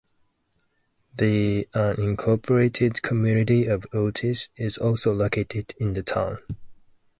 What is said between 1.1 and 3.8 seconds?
The unincorporated community